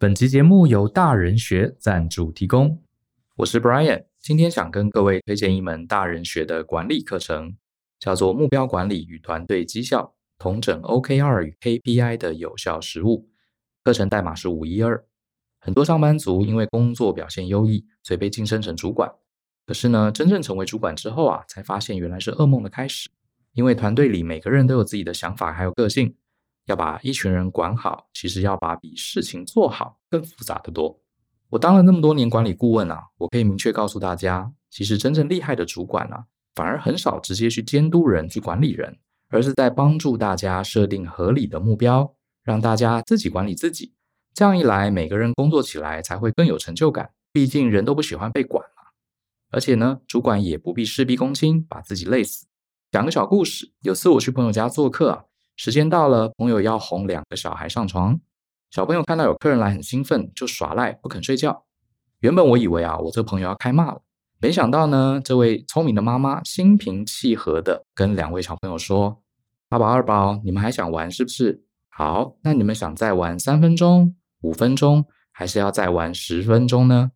[0.00, 2.80] 本集节目由大人学赞助提供。
[3.34, 7.56] 我是 Brian，今天想跟各位推荐一门大人学的管理课程，
[7.98, 13.26] 叫做《目标管理与团队绩效：同整 OKR 与 KPI 的有效实务》。
[13.82, 15.04] 课程代码是五一二。
[15.58, 19.10] 很多上班族因为工作表现优异，所以被晋升成主管。
[19.66, 23.10] 可是呢，真正成为主管之后啊，才发现原来是噩梦的开始。
[23.52, 26.14] 因为团队里每个人都有自己的想法，还有个性。
[26.68, 31.00] 要把一群人管好，其实要把比事情做好更复杂得多。
[31.48, 38.98] 我当了那么多年管理顾问啊，我可以明确告诉大家，其实真正厉害的主管啊，反而很少直接去监督人、去管理人，
[39.30, 43.94] 而是在帮助大家设定合理的目标，让大家自己管理自己。
[44.34, 47.10] 这样一来，每个人工作起来才会更有成就感。
[47.32, 48.82] 毕竟人都不喜欢被管嘛。
[49.50, 52.46] 而且呢，主管也不必事必躬亲，把自己累死。
[52.92, 55.24] 讲个小故事，有次我去朋友家做客啊。
[55.58, 58.20] 时间到了，朋友要哄两个小孩上床。
[58.70, 61.64] 小朋友看到有客人来，很兴奋，就耍赖不肯睡觉。
[62.20, 64.00] 原本我以为啊，我这朋友要开骂了，
[64.40, 69.20] 没想到呢，这位聪明的妈妈心平气和地跟两位小朋友说
[69.68, 71.64] ：“八宝、二宝，你们还想玩是不是？
[71.88, 77.10] 好，那你们想再玩三分钟、五分钟，还是要再玩十分钟呢？”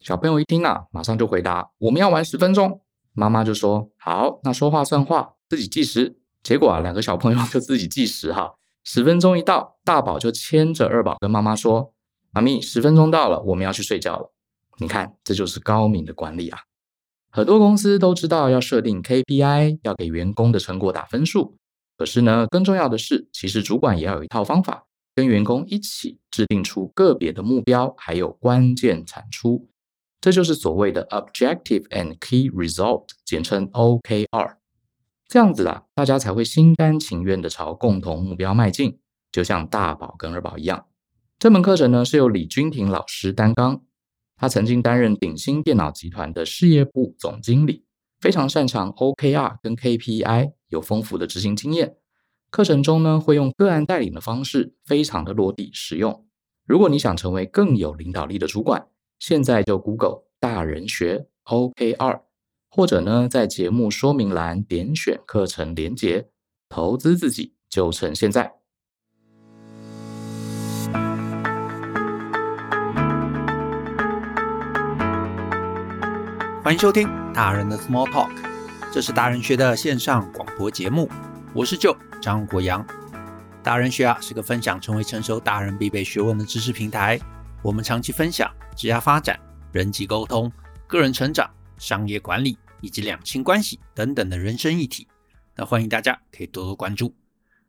[0.00, 2.82] 小朋友一听啊，马上就回答：“我们要玩十分钟。”
[3.16, 11.92] 妈妈就说：“好，那说话算话，自己计时。”结果啊，两个小朋友就自己计时哈， 十分钟一到，大宝就牵着二宝跟妈妈说
[12.30, 14.32] ：“妈咪，十分钟到了，我们要去睡觉了。”
[14.78, 16.60] 你看，这就是高明的管理啊！
[17.32, 21.56] 很多公司都知道要设定 KPI，要给员工的成果打分数。
[21.98, 24.84] 可是呢，更重要的是，其实主管也要有一套方法，
[25.16, 29.68] 跟员工一起制定出个别的目标，还有关键产出。
[30.20, 34.58] 这就是所谓的 Objective and Key Result，简称 OKR。
[35.28, 39.00] 这样子啦，大家才会心甘情愿地朝共同目标迈进，
[39.32, 40.86] 就像大宝跟二宝一样。
[41.38, 43.82] 这门课程呢，是由李君婷老师担纲，
[44.36, 47.84] 他曾经担任鼎新电脑集团的事业部总经理，
[48.20, 51.96] 非常擅长 OKR 跟 KPI，有丰富的执行经验。
[52.50, 56.24] 课程中呢，会用个案带领的方式，非常的落地实用。
[56.64, 58.86] 如果你想成为更有领导力的主管，
[59.18, 62.25] 现在就 Google 大人学 OKR。
[62.76, 66.28] 或者呢，在节目说明栏点选课程连结，
[66.68, 68.52] 投资自己就趁现在。
[76.62, 78.30] 欢迎收听大人的 Small Talk，
[78.92, 81.08] 这是大人学的线上广播节目，
[81.54, 82.86] 我是舅张国阳。
[83.62, 87.18] 大人学啊是个分享成为成熟大人必备学问的知识平台，
[87.62, 89.40] 我们长期分享职业发展、
[89.72, 90.52] 人际沟通、
[90.86, 92.58] 个人成长、商业管理。
[92.80, 95.06] 以及两性关系等等的人生议题，
[95.54, 97.14] 那欢迎大家可以多多关注。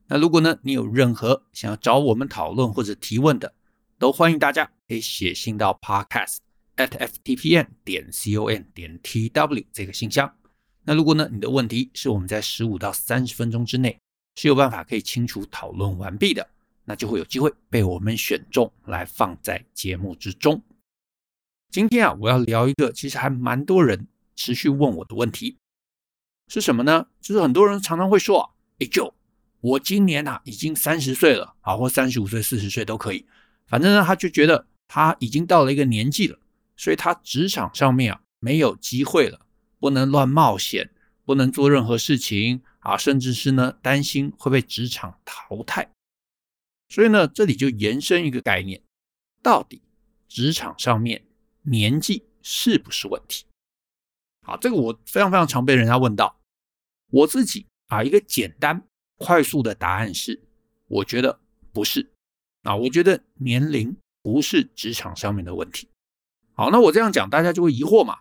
[0.08, 3.54] 那如果呢，你有任何想要找我们讨论或者提问的，
[3.98, 6.38] 都欢迎大家可以写信到 podcast
[6.78, 10.34] at ftpn 点 com 点 tw 这个信箱。
[10.84, 14.00] 那如果呢，你的问题是我们在十五到三十分钟之内
[14.36, 16.48] 是有办法可以清楚讨论完毕的，
[16.86, 20.62] 那就会有机会被我们选中来放在节目之中。
[21.70, 24.08] 今天啊，我要聊一个其实还蛮多人。
[24.38, 25.58] 持续问我的问题
[26.48, 27.08] 是什么呢？
[27.20, 28.50] 就是很多人常常会说啊，
[28.80, 29.14] 哎，就
[29.60, 33.26] 我今年啊已经三十岁了，啊，或三十五岁、四十岁都可以，
[33.66, 36.40] 反正呢，他就觉得他已经到了一个年纪了，
[36.78, 39.46] 所以他职场上面啊没有机会了，
[39.80, 40.92] 不能乱冒险，
[41.26, 45.92] 不能做任何事情啊，甚至是呢担心会被职场淘汰。
[46.88, 48.82] 所以呢，这里就延伸一个概念，
[49.44, 49.82] 到底
[50.30, 51.26] 职场上面
[51.64, 53.47] 年纪是不是问题？
[54.48, 56.40] 啊，这个我非常非常常被人家问到，
[57.12, 58.82] 我自己啊，一个简单
[59.18, 60.42] 快速的答案是，
[60.88, 61.38] 我觉得
[61.74, 62.10] 不是
[62.64, 65.90] 啊，我觉得年龄不是职场上面的问题。
[66.54, 68.20] 好，那我这样讲，大家就会疑惑嘛，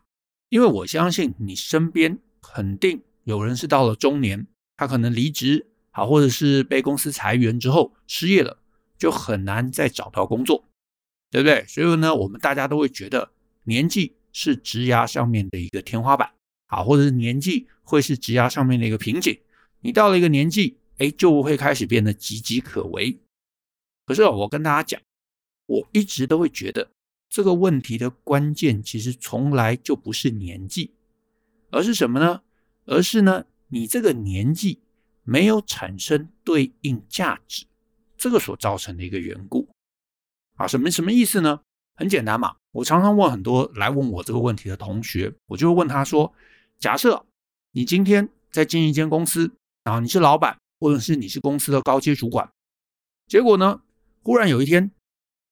[0.48, 8.58] 因为我相信你身边肯定有人是到了中年，他可能离职，好，或者是被公司裁员之后失业了，
[8.98, 10.64] 就很难再找到工作，
[11.30, 11.64] 对不对？
[11.68, 13.30] 所以呢，我们大家都会觉得
[13.62, 14.16] 年纪。
[14.38, 16.30] 是职涯上面的一个天花板，
[16.66, 19.34] 啊，或者是年纪会是职涯上面的一个瓶颈。
[19.80, 23.18] 你到了一个年纪，哎，就会开始变得岌岌可危。
[24.04, 25.00] 可是我跟大家讲，
[25.64, 26.90] 我一直都会觉得
[27.30, 30.92] 这个问题的关键其实从来就不是年纪，
[31.70, 32.42] 而是什么呢？
[32.84, 34.80] 而是呢，你这个年纪
[35.22, 37.64] 没有产生对应价值，
[38.18, 39.66] 这个所造成的一个缘故。
[40.56, 41.62] 啊，什么什么意思呢？
[41.96, 42.54] 很简单嘛。
[42.72, 46.32] 我常常问很多来问我这个问题的同学，我就会问他说
[46.78, 47.24] ：“假设
[47.72, 49.50] 你今天在经营一间公司，
[49.82, 52.48] 然后你是老板，或者是你是公司的高阶主管，
[53.26, 53.80] 结果呢，
[54.22, 54.90] 忽然有一天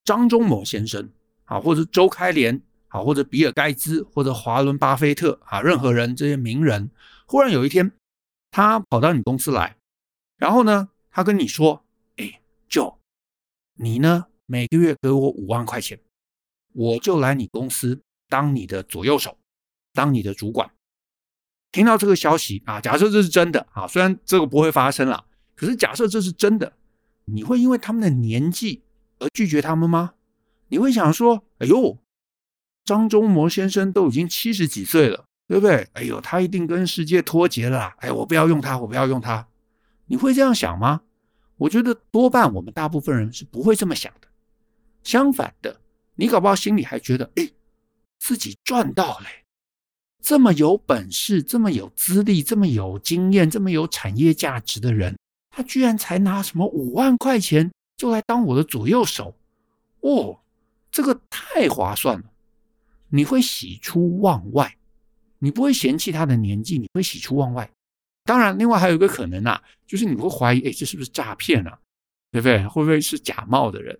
[0.05, 1.11] 张忠谋先生
[1.45, 6.91] 啊，或者周开莲啊，或者比尔盖茨，或者华伦巴菲特啊，任何人这些名人，
[7.27, 7.91] 忽然有一天
[8.51, 9.77] 他跑到你公司来，
[10.37, 11.85] 然后呢，他跟你说
[12.19, 12.99] ：“哎就
[13.77, 15.99] 你呢每个月给我五万块钱，
[16.75, 19.39] 我就来你公司当你的左右手，
[19.95, 20.71] 当你的主管。”
[21.73, 25.25] 听到这个消息啊，假设这是真的啊，虽然这个不会发生了，
[25.57, 26.73] 可是假设这是真的，
[27.25, 28.83] 你会因为他们的年纪
[29.19, 30.15] 而拒绝他们吗？
[30.69, 31.99] 你会想说：“哎呦，
[32.85, 35.89] 张忠谋先生都已经七十几岁了，对不对？
[35.95, 37.97] 哎呦，他一定跟世界脱节了啦！
[37.99, 39.47] 哎，我不要用他，我不要用他。”
[40.07, 41.03] 你会这样想吗？
[41.57, 44.29] 我觉得多半我们大部分人是不会这么想的。
[45.03, 45.81] 相反的，
[46.17, 47.51] 你搞不好心里还觉得：“哎，
[48.19, 49.27] 自己赚到了。”
[50.23, 55.19] 这么有本事、这么有资历、这么有经验、这么有产业价值的人，
[55.51, 59.37] 他居然才拿什么五万块钱就来当我的左右手？
[60.01, 60.41] 哦，
[60.91, 62.25] 这个太划算了！
[63.11, 64.77] 你会喜出望外，
[65.39, 67.71] 你不会嫌弃他的年纪，你会喜出望外。
[68.25, 71.79] 当然，另外还有一个可能啊，就是你会怀疑，哎，这是不是诈骗啊？
[72.33, 72.67] 对不对？
[72.67, 73.99] 会不会是假冒的人？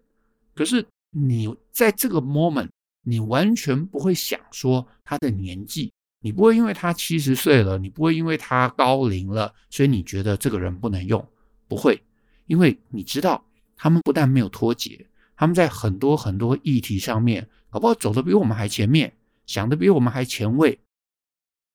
[0.55, 0.85] 可是
[1.15, 2.69] 你在这个 moment，
[3.03, 5.93] 你完全不会想说他的年纪。
[6.21, 11.23] 你不会因为他七十岁了，你不会因为他高龄了，所以你觉得这个人不能用，
[11.69, 12.03] 不会，
[12.47, 13.45] 因为你知道
[13.77, 15.07] 他们不但没有脱节，
[15.37, 19.13] 他们在很多很多议题上面，搞不好走的比我们还前面，
[19.45, 20.81] 想的比我们还前卫。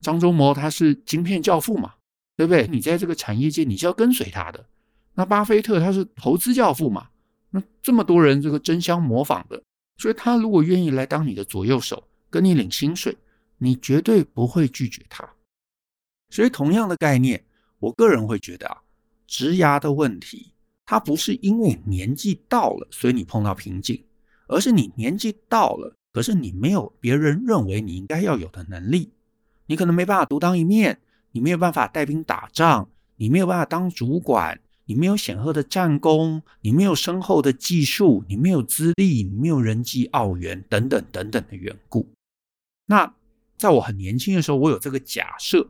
[0.01, 1.93] 张忠谋他是晶片教父嘛，
[2.35, 2.67] 对不对？
[2.71, 4.65] 你在这个产业界你是要跟随他的。
[5.13, 7.09] 那巴菲特他是投资教父嘛，
[7.51, 9.63] 那这么多人这个争相模仿的，
[9.97, 13.17] 所以他如果愿意来当你的左右手，跟你领薪水。
[13.61, 15.29] 你绝对不会拒绝他，
[16.29, 17.43] 所以同样的概念，
[17.79, 18.77] 我个人会觉得啊，
[19.27, 20.53] 职涯的问题，
[20.85, 24.01] 它不是因为年纪到了，所以你碰到瓶颈，
[24.47, 29.11] 而是你年纪到了，可是你没有别人认为你应该要有的能力，
[29.65, 31.01] 你可能没办法独当一面，
[31.33, 34.57] 你没有办法带兵打仗，你没有办法当主管，
[34.89, 42.09] 你没有显赫的战功，你没有深厚的技术，你没有资历，没有人际奥援等等等等的缘故，
[42.87, 43.13] 那。
[43.59, 45.67] 在我很年轻的时候，我有这个假设。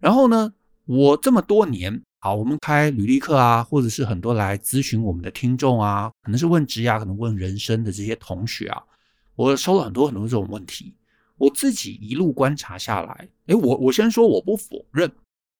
[0.00, 0.52] 然后呢，
[0.86, 8.82] 我这么多年，好，我们开履历课啊，或者是很多来咨询我们的听众啊，可能是问职涯，可能问人生的这些同学啊，
[9.36, 10.92] 我收了很多很多这种问题。
[11.36, 15.08] 我自己一路观察下来，诶，我我先说，我不否认，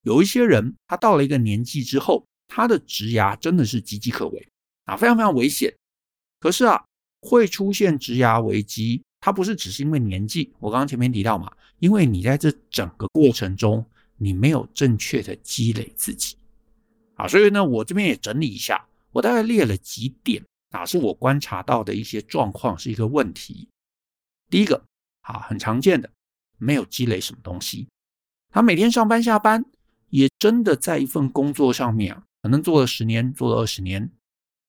[0.03, 4.49] 有一些人他到了一个年纪之后，他的职涯真的是岌岌可危
[4.85, 5.73] 啊，非常非常危险。
[6.41, 6.85] 可是啊，
[7.21, 9.03] 会出现职涯危机。
[9.21, 13.85] 他不是只是因为年纪，我刚刚前面提到嘛，因为你在这整个过程中，
[14.17, 16.37] 你没有正确的积累自己，
[17.17, 20.41] 啊，所以呢，我这边也整理一下，我大概列了几点，
[20.71, 23.69] 啊，是我观察到的一些状况是一个问题。
[24.49, 24.81] 第一个，
[25.23, 26.09] 啊，很常见的，
[26.57, 27.89] 没有积累什么东西，
[28.51, 29.65] 他每天上班下班，
[30.11, 34.11] 也真的在一份工作上面啊，能做了十年，做了二十年，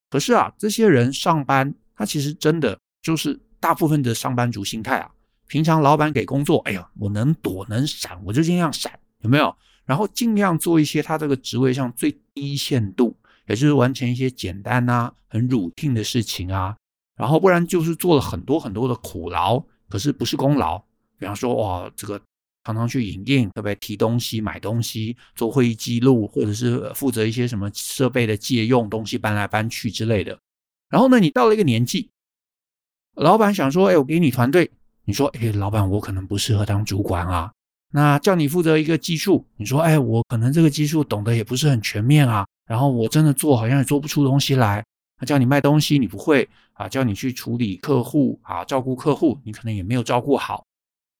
[0.09, 3.39] 可是啊，这些人上班，他其实真的就是。
[3.61, 5.11] 大部分的上班族心态啊，
[5.47, 9.53] 平常老板给工作，哎呀，我能躲能闪，我就尽量闪，有没有？
[9.83, 13.17] 然后尽量做一些他这个职位上最低限度，
[13.47, 16.73] 也就是完成一些简单啊、很 routine 的事情啊。
[17.17, 20.81] 然后不然就是做了很多很多的苦劳，可是不是功劳。
[21.17, 22.21] 比方说，哇，这个
[22.69, 23.73] 常常去影印，对不对？
[23.75, 30.37] 提东西、买东西、做会议记录，或者是负责一些什么设备的借用，东西搬来搬去之类的。
[30.87, 32.09] 然后呢，你到了一个年纪。
[33.15, 34.69] 老板想说：“哎，我给你团队。”
[35.05, 37.51] 你说：“哎，老板，我可能不适合当主管啊。”
[37.91, 44.85] 那叫你负责一个技术，你说：“哎，我可能这个技术懂得也不是很全面啊。”然后我真的做好像也做不出东西来。
[45.19, 46.87] 那叫你卖东西，你不会啊？
[46.87, 50.63] 叫你去处理客户啊，照顾客户，你可能也没有照顾好。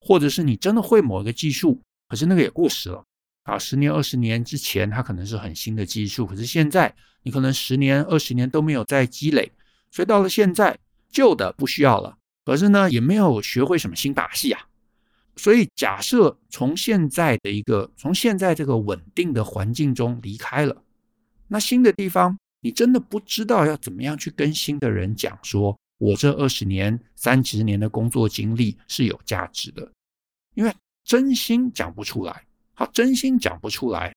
[0.01, 3.03] 或者是你真的会某一个技术，可是那个也过时了
[3.44, 9.51] 啊，十年、二十年之前它可能是很新的技术，可是现在你可能十年、二十年都没有再积累，
[9.91, 10.77] 所以到了现在。
[11.12, 12.15] 旧的不需要了，
[12.46, 14.62] 可是呢，也没有学会什么新把戏啊。
[15.36, 20.84] 所以假设从现在的一个从现在这个稳定的环境中离开了，
[21.48, 29.88] 那新的地方你真的不知道要怎么样去跟新的人讲说，我这二十年、三十年的工作经历是有价值的，
[30.56, 34.12] 因为真心讲不出来，他，真心讲不出来。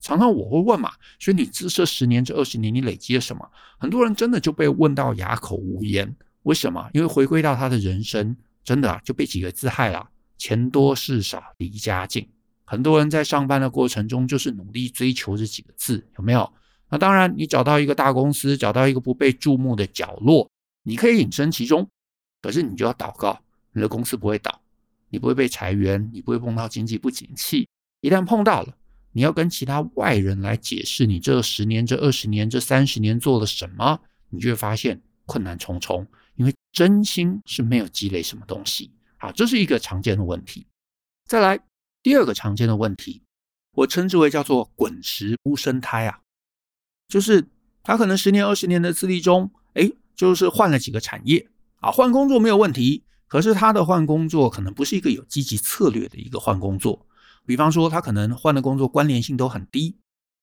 [0.00, 3.50] 常常我会问嘛，所以你自这十年、这二十年你累积了什么？
[3.78, 6.14] 很多人真的就被问到哑口无言。
[6.42, 6.88] 为什么？
[6.92, 12.28] 因为回归到他的人生，真的啊，就被几个字害了：钱多事少离家近。
[12.64, 16.52] 很多人在上班的过程中，就是努力追求这几个字，有没有？
[16.90, 20.48] 那当然，你找到一个大公司，找到一个不被注目的角落，
[20.88, 21.86] 你可以隐身其中，
[22.40, 23.38] 可是你就要祷告，
[23.72, 24.62] 你的公司不会倒，
[25.10, 27.68] 你不会被裁员，你不会碰到经济不景气。
[28.00, 28.74] 一旦碰到了，
[29.12, 38.90] 你要跟其他外人来解释你这十年、这二十年、这三十年做了什么，你就会发现困难重重，因为真心是没有积累什么东西。
[39.18, 40.66] 好，这是一个常见的问题。
[41.26, 41.60] 再来
[42.02, 43.20] 第二个常见的问题，
[43.72, 46.20] 我称之为叫做“滚石不生胎”啊，
[47.08, 47.44] 就是
[47.82, 57.06] 他可能十年、二十年的资历中，哎，就是换了几个产业啊，换工作没有问题，可是他的换工作可能不是一个有积极策略的一个换工作。
[57.46, 59.96] 比方说，他可能换的工作关联性都很低，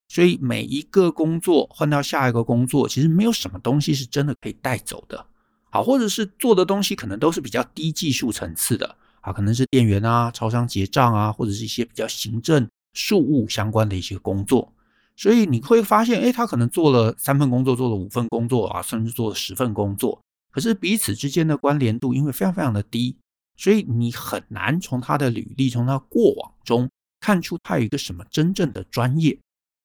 [0.07, 5.27] 所以每一个工作换到下一个工作，其实没有什么东西是真的可以带走的。
[5.69, 14.71] 好，或者是做的东西可能都是比较低技术层次的啊，可能是店员啊、超商结账啊，或者是一些比较行政、事务相关的一些工作。
[15.15, 23.17] 所以你会发现，哎，他可能做了三份工作，做了五份工作啊，甚至做了十份工作，可是彼此之间的关联度因为非常非常的低，
[23.55, 29.37] 所以你很难从他的履历、从他过往中看出他有一个什么真正的专业。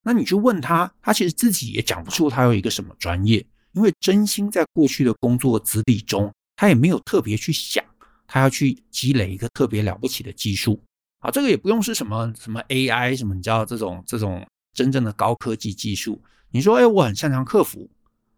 [0.02, 3.44] 那你去问他，他其实自己也讲不出他有一个什么专业。
[3.72, 7.84] 因为真心在过去的工作资历中，他也没有特别去想，
[8.26, 10.82] 他要去积累一个特别了不起的技术
[11.20, 16.22] 啊，这个也不用是什么什么 AI 什么，你知道这种这种真正的高科技技术。
[16.50, 17.88] 你说，哎，我很擅长客服，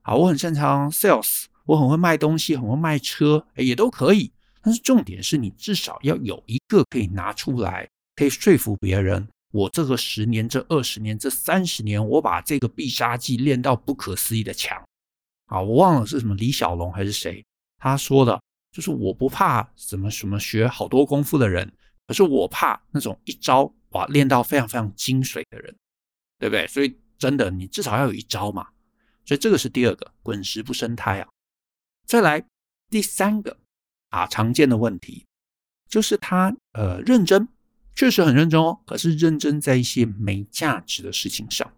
[0.03, 4.31] 啊，我很擅长 sales，我很会卖东西，很会卖车，哎，也都可以。
[4.61, 14.81] 但是重点是你至少要有一个可以拿出来，可以说服别人，我这个十年、这二十年、这三十年，我把这个必杀技练到不可思议的强。
[15.47, 17.45] 啊，我忘了是什么李小龙还是谁，
[17.79, 21.73] 他说的，就是我不怕什么什么学好多功夫的人，
[22.07, 25.75] 可是我怕那种一招哇练到非常非常精髓的人，
[26.42, 26.66] 对不对？
[26.66, 28.66] 所以真的，你至少要有一招嘛。
[29.25, 31.28] 所以这个是第二个，滚石不生胎啊。
[32.04, 32.44] 再来
[32.90, 33.56] 第三个
[34.08, 35.25] 啊，常见的问题
[35.88, 37.46] 就是他呃认真，
[37.94, 41.72] 确实很认真哦，可是认真在一些没价值的事情上。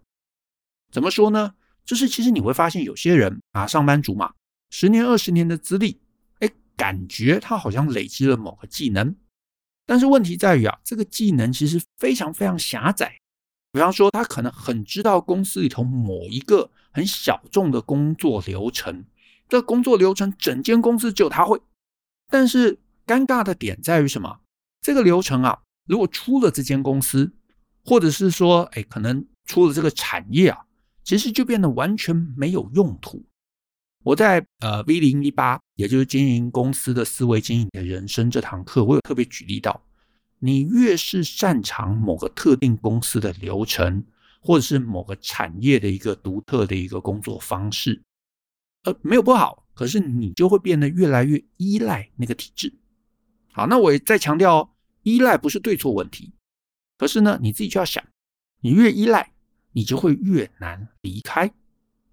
[0.90, 1.54] 怎么说呢？
[1.84, 4.32] 就是其实你会发现有些人啊，上班族嘛，
[4.70, 6.00] 十年二十年的资历，
[6.38, 9.14] 哎，感觉他好像累积了某个技能，
[9.84, 13.20] 但是问题在于啊，这个技能其实非常非常狭窄。
[13.74, 19.04] 比方说，他可能很知道公司里头某一个很小众的工作流程，
[19.48, 21.60] 这工作流程整间公司只有他会。
[22.30, 24.38] 但是尴尬的点在于什么？
[24.80, 27.32] 这个流程啊，如果出了这间公司，
[27.84, 30.64] 或者是说，哎，可能出了这个产业啊。
[31.02, 33.26] 其实就变得完全没有用途。
[34.04, 39.82] 我在呃 V 零一八，也就是经营公司的思维经营的人生这堂课，我有特别举例到，
[40.38, 44.04] 你越是擅长某个特定公司的流程，
[44.40, 48.02] 或者是某个产业的一个独特的一个工作方式，
[48.84, 52.72] 呃，没有不好，可是你就会变得越来越依赖那个体制。
[53.52, 56.32] 好，那我也再强调，依赖不是对错问题，
[56.98, 58.04] 可是呢，你自己就要想，
[58.60, 59.30] 你越依赖。
[59.76, 61.52] 你就会越难离开。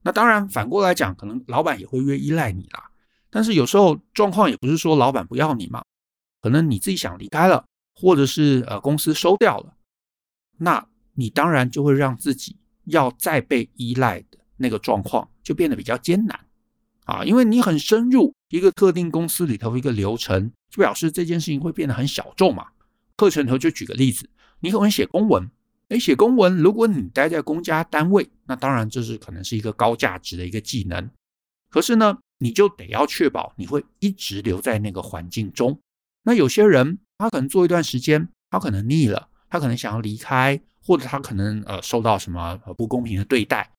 [0.02, 2.90] 那当然，反过来讲，可能老板也会越依赖你啦。
[3.30, 5.84] 但是有时候状况也不是说老板不要你嘛，
[6.42, 7.64] 可能你自己想离开了，
[8.02, 9.76] 或者是呃公司收掉了，
[10.58, 16.40] 那你当然就会让自己要再被依赖的那个状况就变得比较艰难
[17.06, 22.68] 啊，因为你很深入一个特定公司里头一个流程，就表示这件事情会变得很小众嘛。
[23.16, 24.28] 课程头就举个例子，
[24.62, 25.48] 你可能写公文。
[25.90, 31.10] 诶，写公文，如果你待在公家单位，那当然这是可能是一个高价值的一个技能。
[31.70, 35.78] 可是呢，你就得要确保你会一直留在那个环境中。
[36.24, 43.72] 那有些人他可能做一段时间，他可能腻了，他可能想要离开，或者他可能呃受到什么不公平的对待。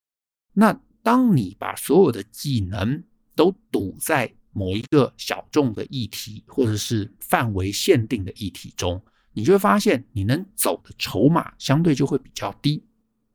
[0.53, 3.03] 那当你把所有的技能
[3.35, 9.03] 都堵在某一个小众的议题，或者是范围限定的议题中。
[9.33, 12.85] 你就会发现，你能走的筹码相对就会比较低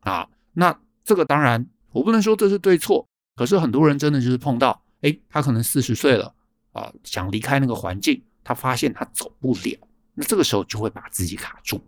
[0.01, 0.29] 啊。
[0.53, 6.33] 那这个当然，我不能说这是对错，可是很多人真的就是碰到，诶，他可能四十岁了
[6.71, 9.86] 啊，想离开那个环境，他发现他走不了，
[10.19, 11.87] 那这个时候就会把自己卡住。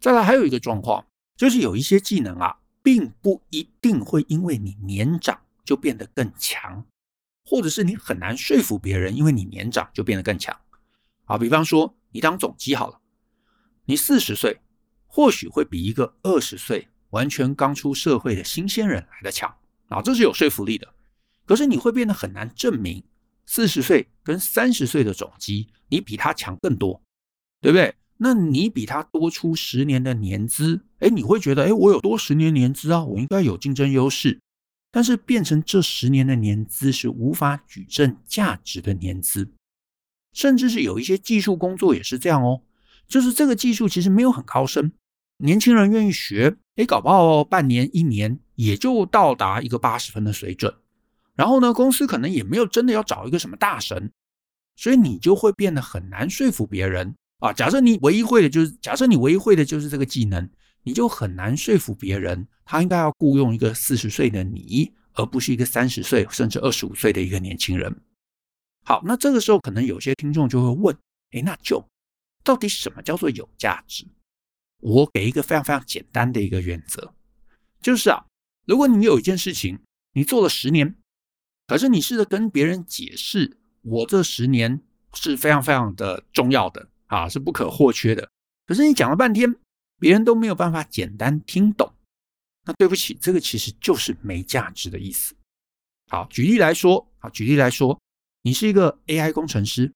[0.00, 6.84] 再来还有一个状况，就是有一些技能啊，并不一定会因为你年长就变得更强，
[7.44, 10.60] 或者是你很难说服别人，因为你年长就变得更强。
[11.24, 13.00] 好，比方说你当总机好了。
[13.84, 14.60] 你四十岁，
[15.06, 19.56] 或许会比一个二十岁完全刚出社会的新鲜人来得强
[19.88, 20.92] 啊，这是有说服力的。
[21.46, 23.04] 可是你会变得很难证明
[23.46, 27.02] 四十岁跟三十岁的总机，你比他强更多，
[27.60, 27.94] 对不对？
[28.18, 34.40] 那你比他多出十年的年资，哎，你会觉得，哎，我有多十年年资啊，我应该有竞争优势。
[34.90, 39.52] 但是变成这十年的年资是无法举证价值的年资，
[40.32, 42.62] 甚至是有一些技术工作也是这样哦，
[43.06, 44.90] 就是这个技术其实没有很高深，
[45.36, 50.74] 年轻人愿意学，诶，搞不好半年一年也就到达一个八十分的水准，
[51.36, 54.10] 然后呢，公司可能也没有真的要找一个什么大神，
[54.74, 57.52] 所以你就会变得很难说服别人啊。
[57.52, 60.48] 假设你唯一会的就是，假设你唯一会的就是这个技能。
[60.84, 67.94] 你就很难说服别人，他应该要雇佣一个四十岁的你，而不是一个三十岁甚至二十五岁的一个年轻人。
[68.84, 70.96] 好，那这个时候可能有些听众就会问：
[71.32, 71.84] 诶，那就
[72.42, 74.06] 到底什么叫做有价值？
[74.80, 77.12] 我给一个非常非常简单的一个原则，
[77.82, 78.24] 就是啊，
[78.64, 79.80] 如果你有一件事情
[80.14, 80.96] 你做了十年，
[81.66, 84.80] 可是你试着跟别人解释，我这十年
[85.12, 88.30] 是非常非常的重要的啊，是不可或缺的，
[88.66, 89.54] 可是你讲了半天。
[90.00, 91.92] 别人都没有办法简单听懂，
[92.64, 95.34] 那对不起，这个其实就是没价值的意思。
[96.08, 97.98] 好，举例来说，好，举例来说，
[98.42, 99.92] 你是一个 AI 工程师，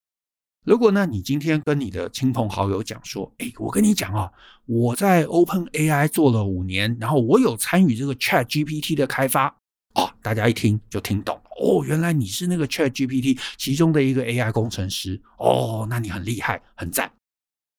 [0.66, 4.33] 如果呢，你今天跟你的亲朋好友讲说，哎，我跟你讲啊，
[4.66, 9.57] 我在 OpenAI 做了五年，然后我有参与这个 ChatGPT 的开发，
[9.95, 17.11] 哦，大家一听就听懂，哦，原来你是那个 ChatGPT 其中的一个 AI 工程师，哦，那你很厉害，很赞，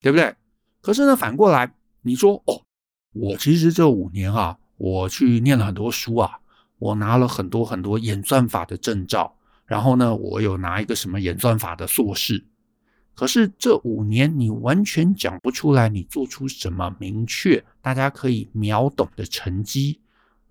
[0.01, 0.36] 对不对？
[0.82, 1.74] 可是呢，反过来。
[2.05, 2.62] 你说哦，
[3.13, 6.39] 我其实这五年啊，我去念了很多书啊，
[6.77, 9.34] 我拿了很多很多演算法的证照，
[9.65, 12.46] 然后呢，我有拿一个什么演算法的硕士。
[13.15, 20.01] 可是这五年你完全讲不出来，你做出什么明确大家可以秒懂的成绩。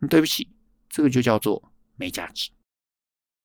[0.09, 0.49] 对不起，
[0.93, 1.61] 这个就叫做
[1.97, 2.51] 没价值。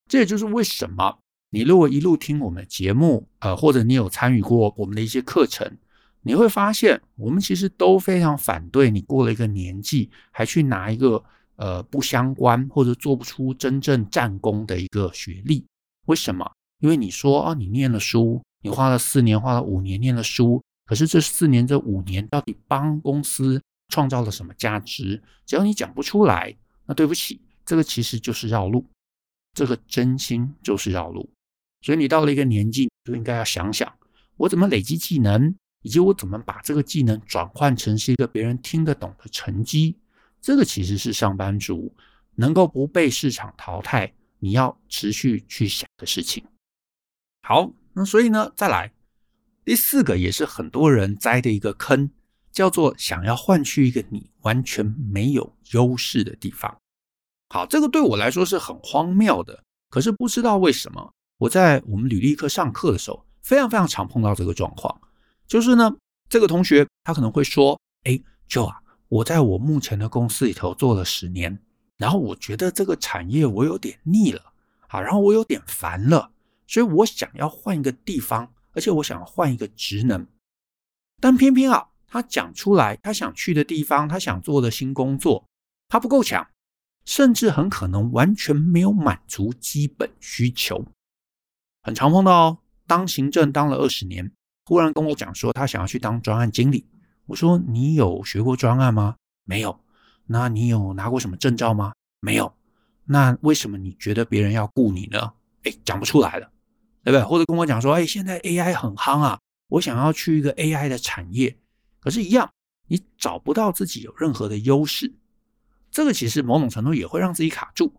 [0.07, 1.17] 这也就是为什么
[1.49, 5.77] 你如果一路听我们节目，呃，或者你有参与过我们的一些课程。
[6.21, 11.23] 你会发现，我们其实都非常反对你过了一个年纪，还去拿一个
[11.55, 15.65] 呃不相关或者做不出真正战功的一个学历。
[16.07, 16.51] 为什么？
[16.81, 25.23] 因为你说啊，你念了书，你花了四年，花了五年念了书，可是这四年这五年到底帮公司创造了什么价值？
[25.45, 26.53] 只要你讲不出来，
[26.87, 28.83] 那对不起，这个其实就是绕路，
[29.53, 31.29] 这个真心就是绕路。
[31.81, 33.93] 所以你到了一个年纪，就应该要想想，
[34.37, 35.55] 我怎么累积技能。
[35.83, 39.95] 以及我怎么把这个技能转换成是一个别人听得懂的成绩？
[40.41, 41.95] 这个其实是上班族
[42.35, 46.43] 能够不被市场淘汰，你要持续去想的事情。
[47.43, 48.91] 好，那所以呢，再来
[49.63, 52.09] 第四个也是很多人栽的一个坑，
[52.57, 56.75] 叫做想要换去一个你完全没有优势的地方。
[57.49, 64.99] 好，这个对我来说是很荒谬的，可是不知道为什么，我在我们履历课上课的时候，非常非常常碰到这个状况。
[65.45, 65.95] 就是呢，
[66.27, 71.59] 这个同学他可能会说：“哎，Joe 啊，我在我目前的公司里头做了十年，
[71.97, 74.41] 然后我觉得这个产业我有点腻了，
[74.87, 76.31] 啊，然后我有点烦了，
[76.65, 80.25] 所以我想要换一个地方，而且我想要换一个职能。
[81.21, 85.45] 但偏偏啊，他讲出来，他想去的地方，他想做的新工作，
[85.89, 86.47] 他不够强，
[87.05, 90.85] 甚至很可能完全没有满足基本需求。
[91.83, 94.31] 很常碰到哦，当行政当了二十年。”
[94.65, 96.85] 忽然跟我讲说，他想要去当专案经理。
[97.25, 99.15] 我说：“你有学过专案吗？
[99.45, 99.79] 没有。
[100.25, 101.93] 那你有拿过什么证照吗？
[102.19, 102.53] 没有。
[103.05, 105.31] 那为什么你觉得别人要雇你呢？
[105.63, 106.51] 哎，讲不出来了，
[107.01, 107.23] 对不对？
[107.23, 109.39] 或者跟我讲说，哎，现在 AI 很夯啊，
[109.69, 111.57] 我想要去一个 AI 的产业。
[112.07, 112.49] 可是，一样，
[112.87, 115.13] 你找不到自己有任何的优势。
[115.91, 117.93] 这个其实某种程度也会让自己卡住。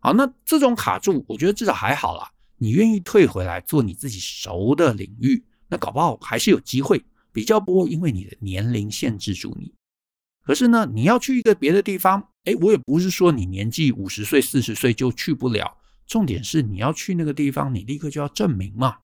[0.00, 2.30] 好，那这种卡住，我觉得至少还好啦。
[2.58, 5.42] 你愿意退回来做你自己熟的领域。
[5.68, 9.72] 那搞不好还是有机会，比较不会因为你的年龄限制住你。
[10.42, 15.78] 可是呢，你要去一个别的地方，哎，我也不是说你年纪五十岁、四十岁就去不了。
[16.06, 18.98] 重点是你要去那个地方，你立刻就要证明嘛。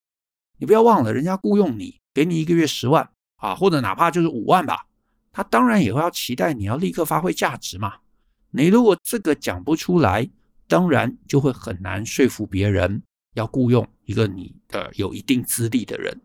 [0.59, 3.09] 你不要忘了，人家雇佣你，给你一个月十万
[3.43, 4.87] 啊，或者哪怕就是五万吧，
[5.33, 7.95] 他当然也会要期待你要立刻发挥价值嘛。
[8.53, 10.31] 你如果这个讲不出来，
[10.69, 13.03] 当然就会很难说服别人
[13.35, 16.17] 要雇佣一个你的有一定资历的人。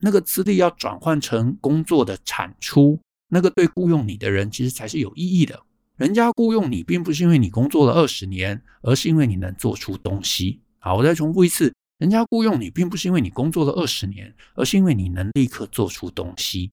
[0.00, 5.62] 那个资历要转换成工作的产出，那个对雇佣你的人其实才是有意义的。
[5.96, 10.60] 人家雇佣你，并不是因为你工作了二十年，而是因为你能做出东西。
[10.80, 16.70] 好，我再重复一次，人家雇佣你，并不是因为你工作了二十年，而是因为你能立刻做出东西。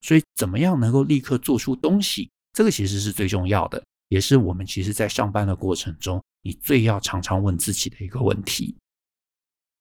[0.00, 8.76] 所以，怎么样能够立刻做出东西，这个其实是最重要的，也是我们其实在上班的过程中，你最要常常问自己的一个问题。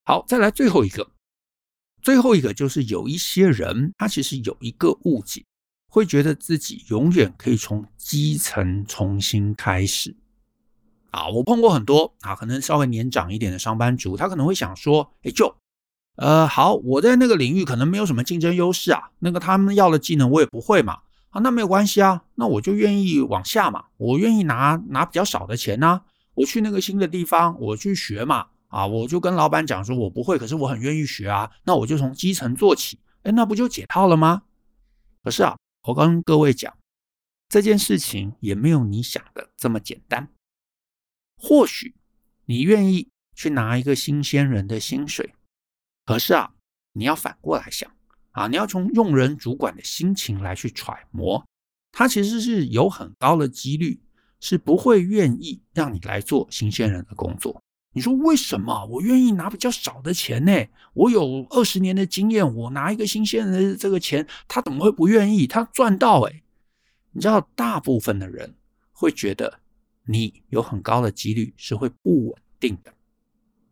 [0.05, 1.07] 好，再来最后一个。
[2.01, 5.43] 最后一个就是有一些人，他其实有一个误解，
[5.89, 10.15] 会觉得自己永远可以从基层重新开始。
[11.11, 15.55] 啊，我碰过很多啊，可能稍微年长一点的上班族，他可能会想说，哎，就，
[16.15, 26.01] 呃，好，我在那个领域可能没有什么竞争优势啊，那个他们要的技能我也不会嘛，啊，那没有关系啊，那我就愿意往下嘛，我愿意拿拿比较少的钱呢，
[26.33, 34.43] 我去那个新的地方，我去学嘛，啊，我就跟老板讲说我不会，可是我很愿意学啊，那我就从基层做起，哎，那不就解套了吗？
[35.23, 35.55] 可是啊，
[35.87, 36.73] 我跟各位讲，
[37.49, 40.27] 这件事情也没有你想的这么简单。
[41.37, 41.93] 或许
[42.45, 45.33] 你愿意去拿一个新鲜人的薪水，
[46.05, 46.53] 可是啊，
[46.93, 47.89] 你要反过来想
[48.31, 51.45] 啊，你要从用人主管的心情来去揣摩，
[51.91, 53.99] 他其实是有很高的几率
[54.39, 57.61] 是不会愿意让你来做新鲜人的工作。
[57.93, 58.85] 你说为什么？
[58.85, 60.51] 我愿意拿比较少的钱呢？
[60.93, 65.47] 我有二十年的经验，我拿一个新鲜人的这个钱，他怎么会不愿意？
[65.47, 66.43] 他赚到诶，
[67.11, 68.55] 你知道，大部分的人
[68.91, 69.59] 会觉得。
[70.07, 72.93] 你有很高的几率是会不稳定的，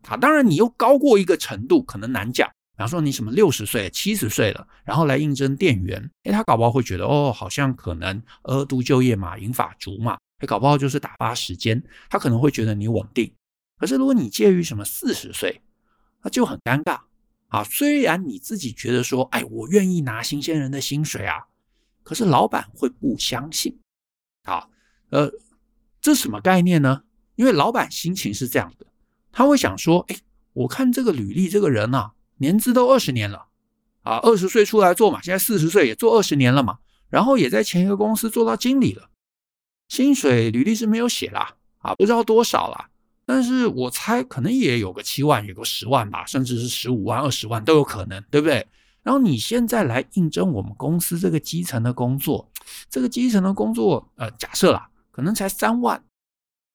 [0.06, 2.48] 啊，当然你又高过一个程度，可能难讲。
[2.48, 13.32] 比方说你什么六十岁、七十岁了，然后来应征店员，诶，他搞不好会觉得哦，好像可能二度就业嘛，银发族嘛，诶，搞不好就是打发时间，他可能会觉得你稳定。
[13.78, 15.62] 可是如果你介于什么四十岁，
[16.22, 17.00] 那就很尴尬
[17.48, 17.64] 啊。
[17.64, 21.46] 虽然你自己觉得说，哎，我愿意拿新鲜人的薪水啊，
[22.02, 23.78] 可是老板会不相信，
[24.44, 24.68] 啊，
[25.08, 25.32] 呃。
[26.06, 27.02] 这什么概念呢？
[27.34, 28.86] 因为老板心情是这样的，
[29.32, 30.16] 他会想说：“哎，
[30.52, 33.46] 我看这个履历，这个人啊，年资都二十年了，
[34.02, 39.10] 啊，二十岁出来做嘛，现在四十岁也做二十年了嘛，然后也在前一个公司做到经理了，
[39.88, 42.88] 薪水履历是没有写啦，啊，不知道多少啦，
[43.24, 48.64] 但是我猜可能也有个七万，有个十万吧，甚至是十五万、二十万都有可能，对不对？
[49.02, 52.48] 然后你现在来应征我们公司这个基层的工作，
[52.88, 56.04] 这个基层的工作，呃，假设啦。”可能才三万，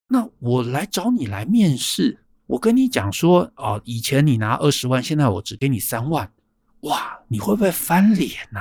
[0.08, 6.34] 那我来找你来面试，我跟你讲说，哦，以前你拿二十万，现在我只给你三万，
[6.80, 8.60] 哇，你会不会翻脸呐？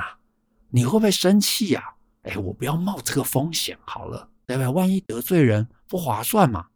[0.69, 1.95] 你会不会生气呀？
[2.21, 4.67] 哎，我不要冒这个风险好了，对不对？
[4.67, 6.67] 万一得罪人不划算嘛。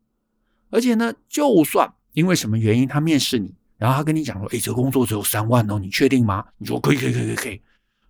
[0.72, 6.44] 而且呢，就算因为什么原因他面试你，然后他跟你讲说，哎，这个工作只有三万哦，你确定吗？
[6.58, 7.62] 你说可以，可以，可以，可以，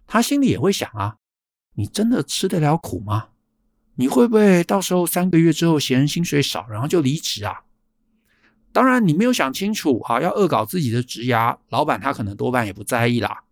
[0.08, 1.18] 他心里也会想啊，
[1.74, 3.28] 你真的吃得了苦吗？
[3.96, 7.62] 你会不会到时候三个月之后嫌薪水少，然后就离职啊？
[8.72, 13.44] 当然，你没有想清楚啊，要恶搞自己的职涯，老板他可能多半也不在意啦。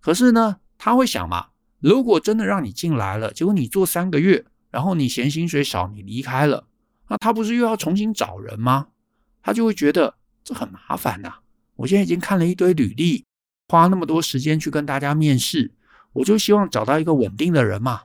[0.00, 1.46] 可是呢，他会想嘛，
[1.78, 6.66] 如果真的让你进来了，结果你做三个月，然后你嫌薪水少，你离开了，
[7.08, 8.88] 那他不是又要重新找人吗？
[9.42, 11.34] 他就会觉得这很麻烦呐。
[11.76, 13.24] 我现在已经看了一堆履历，
[13.68, 15.70] 花那么多时间去跟大家面试，
[16.14, 18.02] 我就希望找到一个稳定的人嘛。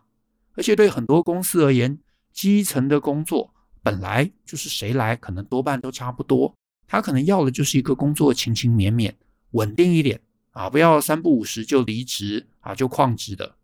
[0.60, 1.98] 而且对很多公司而言，
[2.34, 6.54] 基层的工作本来就是谁来可能多半都差不多，
[6.86, 9.14] 他可能要的就是一个工作勤勤勉勉、
[9.52, 10.20] 稳定一点
[10.52, 13.56] 啊，不要三不五时就离职啊，就旷职的。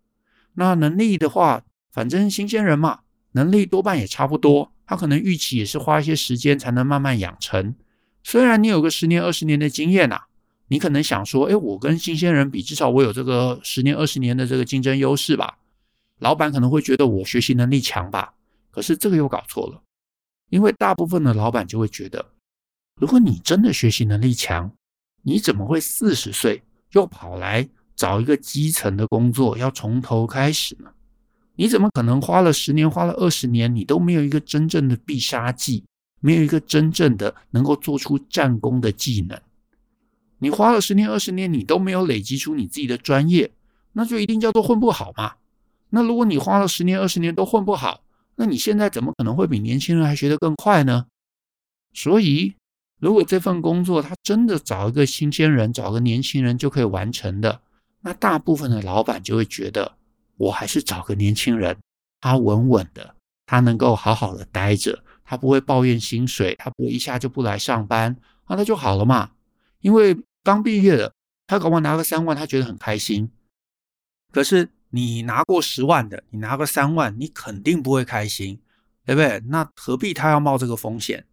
[0.54, 3.00] 那能力的话，反正新鲜人嘛，
[3.34, 7.76] 能力多半也差不多，他可能预期也是花一些时间才能慢慢养成。
[8.24, 10.22] 虽然你有个十年、二十年的经验呐，
[10.70, 15.58] 你可能想说，哎，我跟新鲜人比，至少我有这个十年、二十年的这个竞争优势吧。
[16.20, 18.34] 老板可能会觉得我学习能力强吧，
[18.72, 19.82] 可是这个又搞错了，
[20.50, 22.26] 因为大部分的老板就会觉得，
[23.00, 24.72] 如果你真的学习能力强，
[25.24, 30.92] 你怎么会四十岁又跑来找一个基层的工作，要从头开始呢？
[31.58, 35.84] 你怎么可能花了十年、花了二十年，你都没有一个真正的必杀技，
[36.20, 39.40] 没有一个真正的能够做出战功的技能？
[40.40, 43.52] 你花了十年、二十年，你都没有累积出你自己的专业，
[43.94, 45.36] 那就一定叫做混不好嘛。
[45.96, 48.04] 那如果你花了十年、二十年都混不好，
[48.36, 51.06] 那你现在怎么可能会比年轻人还学得更快呢？
[51.94, 52.54] 所以，
[53.00, 57.62] 如果这份工作他真的找一个新鲜人、找个年轻人就可以完成的，
[58.02, 59.96] 那大部分的老板就会觉得，
[60.36, 61.78] 我还是找个年轻人，
[62.20, 68.18] 他稳稳的，他能够好好的待着，他不会抱怨薪水，他不会一下就不来上班，
[68.50, 69.32] 那他就好了嘛。
[69.80, 71.14] 因为刚毕业的，
[71.48, 73.32] 他搞不拿个三万，他觉得很开心。
[74.34, 78.62] 可是，你拿过十万的，你拿个三万，你肯定不会开心，
[79.04, 79.42] 对不对？
[79.48, 81.26] 那何必他要冒这个风险？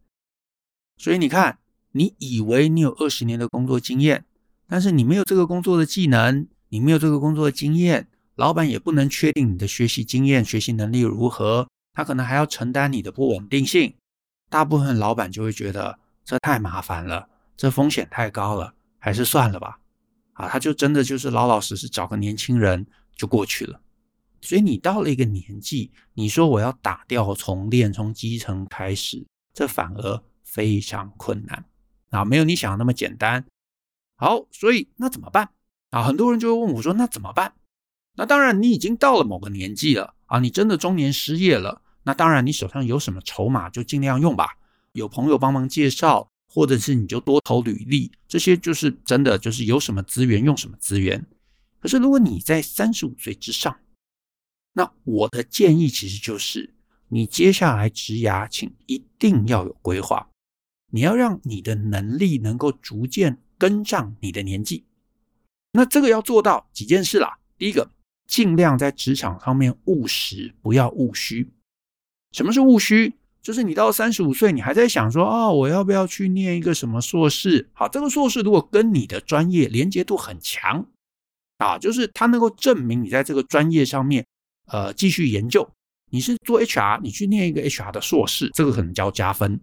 [0.96, 1.60] 所以你看，
[1.92, 4.24] 你以为你有二十年的工作经验，
[4.66, 13.94] 但是你没有这个工作的技能，你没有这个工作的经验，老板也不能确定你的学习经验、学习能力如何，他可能还要承担你的不稳定性。
[14.50, 19.78] 大部分老板就会觉得这太麻烦了，这风险太高了，还是算了吧。
[20.32, 22.84] 啊，他就真的就是老老实实找个年轻人。
[23.22, 23.80] 就过去了，
[24.40, 31.64] 所以你到了一个年纪，你说我要打掉重练，从基层开始，这反而非常困难
[32.10, 33.44] 啊，没有你想的那么简单。
[34.16, 35.50] 好，所以那怎么办
[35.90, 36.02] 啊？
[36.02, 37.54] 很多人就会问我说：“那怎么办？”
[38.18, 41.80] 那当然，你已经到了某个年纪了啊，你真的中年失业了。
[42.02, 44.58] 那当然，你手上有什么筹码就尽量用吧。
[44.94, 51.24] 有朋友帮忙介绍，或者是你就多投履历，这些就是真的，就是有什么资源用什么资源。
[51.82, 53.76] 可是如果你在三十五岁之上，
[54.72, 56.72] 那我的建议其实就是，
[57.08, 60.30] 你接下来职涯，请一定要有规划。
[60.92, 64.84] 你要让你的能力能够逐渐跟上你的年纪。
[65.72, 67.38] 那这个要做到几件事啦。
[67.58, 67.90] 第一个，
[68.28, 71.50] 尽量在职场上面务实，不要务虚。
[72.30, 73.14] 什么是务虚？
[73.42, 77.68] 就是你到三十五岁，你还在想说啊、我要不要去念一个什么硕士？
[77.72, 80.86] 好，这个硕士如果跟你的专业连接度很强
[81.62, 84.26] 啊，就是它能够证明你在这个专业上面
[84.66, 85.70] 呃继续研究。
[86.10, 89.60] 你是做 HR，你去念一个 HR 的硕士，这个可能叫加分。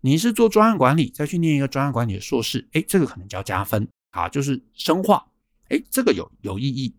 [0.00, 5.26] 你是做专案管理，再去念一个专案管理的硕士，哎，这个可能叫加分啊，就是深化，
[5.68, 6.94] 哎，这个有有意义。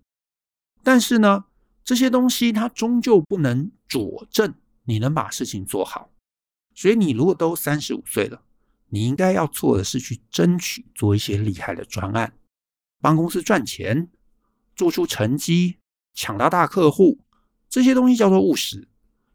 [0.84, 1.46] 但是呢，
[1.84, 4.54] 这些东西它终究不能佐证。
[4.84, 6.12] 你能把事情做好，
[6.74, 8.42] 所以你如果都三十五岁了，
[8.90, 12.34] 你应该要做的是去争取做一些厉害的专案，
[13.00, 14.10] 帮公司赚钱，
[14.82, 15.78] 做出成绩，
[16.15, 17.20] 抢到大客户，
[17.70, 18.88] 这些东西叫做务实。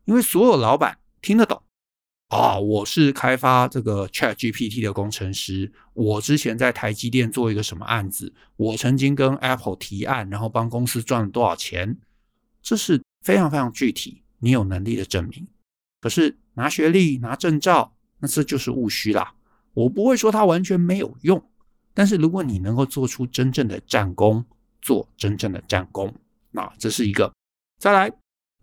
[0.04, 1.62] 因为所有老板听得懂
[2.30, 11.96] 啊，我是开发这个 ChatGPT 的工程师，我之前在台积电做一个什么案子，我曾经跟 Apple 提案，然后帮公司赚了多少钱，
[12.60, 14.24] 这是非常非常具体。
[14.40, 15.46] 你有能力的证明，
[16.00, 19.34] 可是拿学历、拿证照，那这就是务虚啦。
[19.74, 21.40] 我不会说它完全没有用，
[21.94, 24.44] 但是如果你能够做出真正的战功，
[24.86, 26.14] 做真正的战功，
[26.52, 27.34] 那这是一个。
[27.76, 28.12] 再来，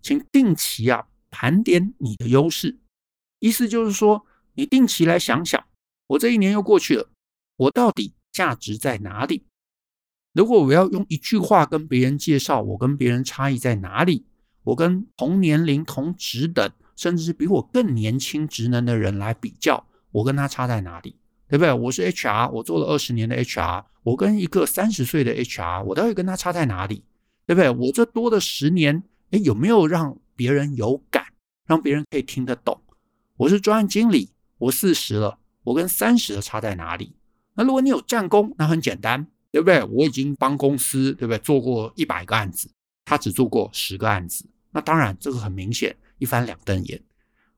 [0.01, 2.79] 请定期啊盘点你的优势，
[3.39, 5.61] 意思就是说，你定期来想想，
[6.07, 7.09] 我这一年又过去了，
[7.57, 9.43] 我到底价值在哪里？
[10.31, 14.25] 如果我要用一句话跟别人介绍我跟别人差异在哪里？
[14.63, 21.17] 我跟同年龄、同职等，甚至是比我更年轻职能的人来比较，我跟他差在哪里？
[21.49, 21.73] 对不对？
[21.73, 27.03] 我是 HR，我做了二十年的 HR，我跟一个三十岁的 HR，我到底跟他差在哪里？
[27.45, 27.69] 对不对？
[27.69, 31.25] 我这多的十年，诶，有没有让别人有感，
[31.65, 32.81] 让别人可以听得懂？
[33.37, 37.13] 我是专案经理，我四十了，我跟三十的差在哪里？
[37.55, 39.83] 那如果你有战功，那很简单，对不对？
[39.83, 41.37] 我已经帮公司，对不对？
[41.39, 42.69] 做过一百个案子，
[43.05, 44.45] 他只做过十个案子。
[44.71, 47.01] 那当然，这个很明显，一翻两瞪眼。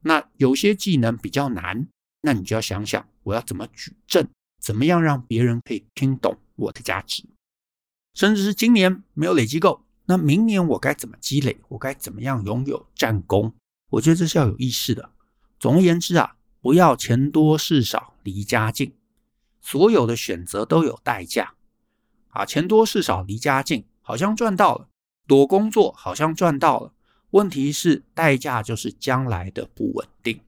[0.01, 1.87] 那有些技能比较难，
[2.21, 4.27] 那你就要想想，我要怎么举证，
[4.65, 7.23] 怎么样让别人可以听懂我的价值。
[8.15, 11.57] 甚至是今年没有累积够，那明年我该怎么积累？
[11.67, 13.53] 我该怎么样拥有战功？
[13.91, 15.11] 我觉得这是要有意识的。
[15.59, 18.95] 总而言之啊，不要钱多事少离家近，
[19.61, 21.53] 所有的选择都有代价。
[22.29, 24.87] 啊，钱多事少离家近，好像赚到了；
[25.27, 26.91] 多工作，好像赚到了。
[27.29, 30.41] 问题是代价就是将来的不稳定，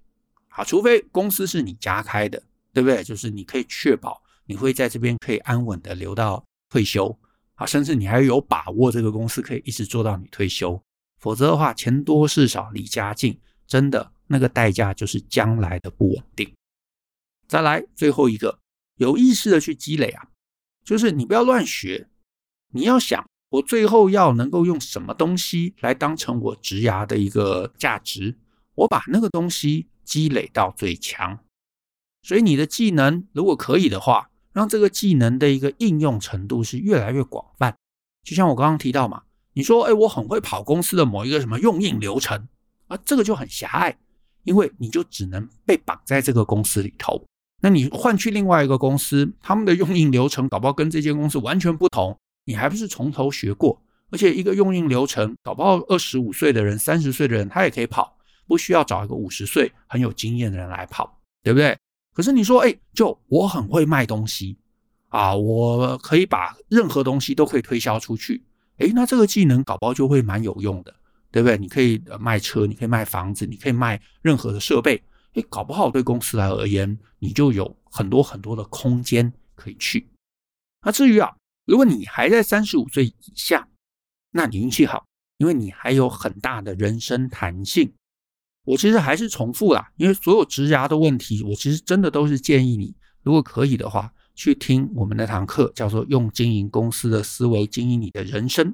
[0.48, 2.42] 好，除非公司是你家开的，
[2.78, 3.04] 对不对？
[3.04, 7.18] 就是你可以确保你会在这边可以安稳的留到退休，
[7.56, 10.80] 啊，甚至你还有把握这个公司可以一直做到你退休。
[11.20, 16.54] 否则的话，钱多事少离家近，真的那个代价就是将来的不稳定。
[17.48, 18.60] 再来最后一个，
[18.98, 20.28] 有意识的去积累啊，
[20.86, 22.08] 就是你不要乱学，
[22.74, 23.26] 你要想。
[23.50, 28.38] 我最后要能够用什么东西来当成我职涯的一个价值？
[28.76, 31.40] 我把那个东西积累到最强。
[32.28, 37.74] 所以你的技能如果可以的话，让这个技能的一个应用程度是越来越广泛。
[38.22, 42.50] 就像我刚刚提到嘛，你说，哎，我很会跑公司的某一个什么用印流程
[42.88, 43.98] 啊，这个就很狭隘，
[44.44, 47.26] 因为你就只能被绑在这个公司里头。
[47.62, 52.20] 那你换去另外一个公司，他们的用印流程搞不好跟这间公司完全不同。
[52.44, 61.78] 你还不是从头学过，而且一个用印流程，搞不好二十五岁的人、三十岁的人他也可以跑，不需要找一个五十岁很有经验的人来跑，对不对？
[62.18, 64.58] 可是你说，哎，就我很会卖东西
[65.10, 68.44] 啊，我可以把任何东西都可以推销出去，
[68.78, 70.92] 哎，那这个技能搞不好就会蛮有用的，
[71.30, 71.56] 对不对？
[71.60, 75.00] 你可以卖车，你可以卖房子，你可以卖任何的设备，
[75.36, 80.10] 哎，搞不好对公司来而言，你就有很多很多的空间可以去。
[80.82, 81.32] 那至于啊。
[81.68, 83.68] 如果你还在三十五岁以下，
[84.32, 85.06] 那你运气好，
[85.38, 87.92] 因为你还有很大的人生弹性。
[88.68, 98.68] 我其实还是重复啦，因为所有职涯的问题，我其实真的都是建议你，如果可以的话，去听我们那堂课，叫做《用经营公司的思维经营你的人生》。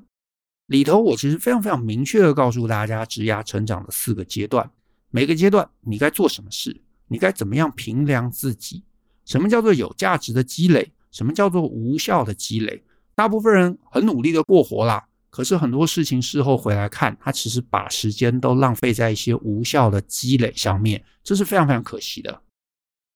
[0.65, 4.67] 里头我其实非常非常明确的告诉大家，职涯成长的四个阶段，
[5.11, 8.83] 每个阶段你该做什么事，你该怎么样评量自己？
[9.25, 10.91] 什么叫做有价值的积累？
[11.11, 12.83] 什么叫做无效的积累？
[13.13, 22.43] 大部分人很努力的过活啦，可是很多事情事后回来看，他其实把时间都浪费在一些无效的积累上面，这是非常非常可惜的。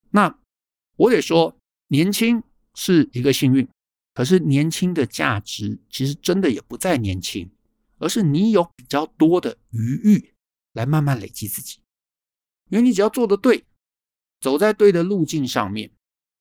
[0.10, 0.36] 那
[0.96, 1.56] 我得说，
[1.90, 2.42] 年轻
[2.74, 3.70] 是一个幸运，
[4.16, 7.52] 可是年轻的价值其实真的也不在年轻，
[8.00, 10.34] 而是你有比较多的余裕
[10.74, 11.78] 来慢慢累积自己，
[12.72, 13.64] 因为你只要做得对，
[14.42, 15.92] 走在对的路径上面，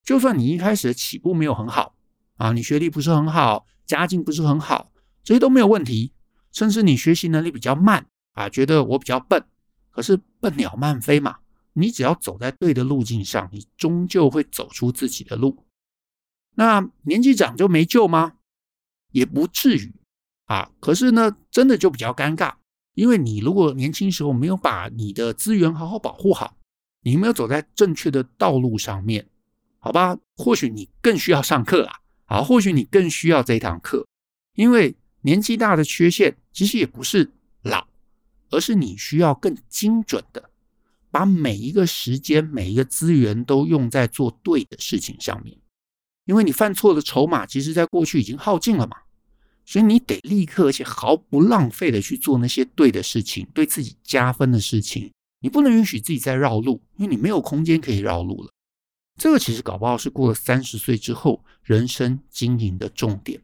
[0.02, 1.94] 就算你一开始的起步没有很好。
[2.36, 4.90] 啊，你学历不是很好，家境不是很好，
[5.26, 6.12] 这些都没有问题。
[6.52, 9.44] 甚至你学习能力比较慢啊，觉得我比较笨，
[9.90, 11.40] 可是笨鸟慢飞嘛，
[11.74, 15.66] 你只要走在对的路径上，你终究会走出自己的路。
[16.54, 18.36] 那年纪长就没救吗？
[19.12, 19.92] 也不至于
[20.46, 20.70] 啊。
[20.80, 22.54] 可是呢，真的就比较尴尬，
[22.94, 26.56] 因为你如果年轻时候没有把你的资源好好保护好，
[27.02, 29.28] 你没有走在正确的道路上面，
[29.78, 30.16] 好吧？
[30.36, 32.00] 或许你更需要上课啦。
[32.24, 34.06] 好，或许你更需要这一堂课，
[34.54, 37.88] 因为年纪大的缺陷其实也不是老，
[38.48, 40.50] 而是你需要更精准的
[41.10, 45.58] 把每一个时间、每一个资源都用在做对的事情上面。
[46.26, 48.98] 因为你犯错的筹码，其实在过去已经耗尽了嘛，
[49.64, 55.10] 所以你得立刻而且毫不浪费的去做那些对的事情，对自己加分的事情。
[55.40, 58.52] 你不能允许自己再绕路，因为你没有空间可以绕路了。
[59.18, 63.40] 这个其实搞不好是过了三十岁之后人生经营的重点，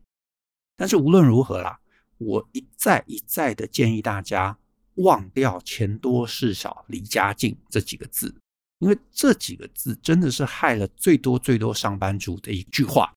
[0.83, 1.79] 但是无论如何啦，
[2.19, 4.59] 我一再一再的建议大家
[4.97, 8.35] 忘掉“钱多事少离家近”这几个字，
[8.81, 13.15] 因为这几个字真的是害了最多最多上班族的一句话。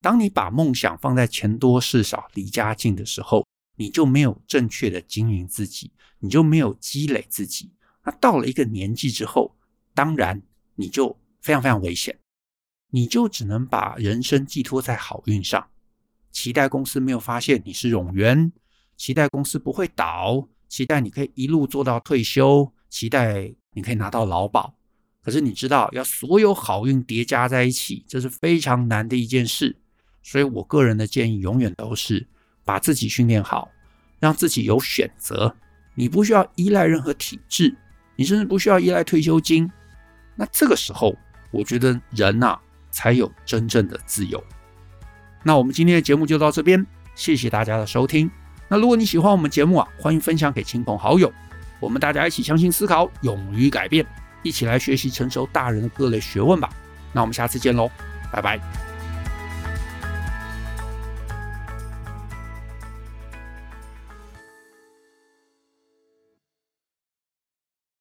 [0.00, 3.46] 当你把梦想放在“钱多事少离家近”的时候，
[3.76, 7.72] 你就没有正确的经营自己，你就没有积累自己。
[8.02, 9.54] 那到了一个年纪之后，
[9.94, 10.42] 当然
[10.74, 11.16] 你就。
[11.40, 12.18] 非常非常危险，
[12.90, 15.68] 你就只能把人生寄托在好运上，
[16.34, 18.52] 期待公司没有发现你是冗员，
[18.98, 24.74] 期待公司不会倒，期待你可以一路做到退休，期待你可以拿到劳保。
[25.22, 29.74] 可是你知道，要所有好运叠加在一起，这是非常难的一件事。
[30.22, 32.26] 所以我个人的建议永远都是
[32.62, 33.70] 把自己训练好，
[34.20, 35.56] 让自己有选择。
[35.94, 37.74] 你不需要依赖任何体制，
[38.16, 39.70] 你甚至不需要依赖退休金。
[40.36, 41.16] 那这个时候。
[41.56, 44.42] 我觉得人呐、啊，才有真正的自由。
[45.44, 48.28] 那我们今天的节目就到这边，谢谢大家的收听。
[48.66, 51.32] 那如果你喜欢我们节目啊，欢迎分享给亲朋好友。
[51.80, 54.04] 我们大家一起相信思考，勇于改变，
[54.42, 56.70] 一起来学习成熟大人的各类学问吧。
[57.12, 57.90] 那我们下次见喽，
[58.32, 58.93] 拜拜。